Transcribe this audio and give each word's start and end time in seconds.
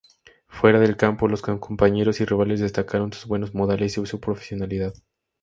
Fuera 0.47 0.79
del 0.79 0.97
campo, 0.97 1.27
los 1.27 1.43
compañeros 1.43 2.21
y 2.21 2.25
rivales 2.25 2.59
destacaron 2.59 3.13
sus 3.13 3.27
buenos 3.27 3.53
modales 3.53 3.99
y 3.99 4.05
su 4.07 4.19
profesionalidad. 4.19 4.95